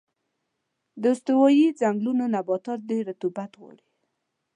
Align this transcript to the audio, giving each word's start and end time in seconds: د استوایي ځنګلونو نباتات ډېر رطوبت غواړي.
د 1.01 1.03
استوایي 1.15 1.67
ځنګلونو 1.79 2.23
نباتات 2.35 2.79
ډېر 2.89 3.03
رطوبت 3.11 3.51
غواړي. 3.59 3.85